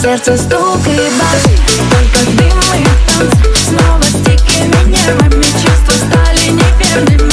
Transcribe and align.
сердце 0.00 0.36
стук 0.36 0.80
и 0.86 1.10
бас 1.18 1.42
Только 1.90 2.30
дым 2.32 2.58
и 2.74 2.84
танц 3.06 3.34
Снова 3.68 4.02
стики 4.02 4.62
меняем 4.62 5.18
Мы 5.36 5.42
чувства 5.42 5.92
стали 5.92 6.52
неверными. 6.52 7.29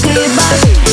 Keep 0.00 0.14
baby. 0.14 0.87